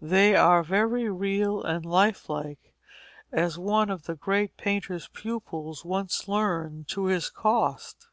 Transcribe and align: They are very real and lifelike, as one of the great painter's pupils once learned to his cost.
They 0.00 0.36
are 0.36 0.62
very 0.62 1.10
real 1.10 1.60
and 1.60 1.84
lifelike, 1.84 2.72
as 3.32 3.58
one 3.58 3.90
of 3.90 4.04
the 4.04 4.14
great 4.14 4.56
painter's 4.56 5.08
pupils 5.08 5.84
once 5.84 6.28
learned 6.28 6.86
to 6.90 7.06
his 7.06 7.28
cost. 7.28 8.06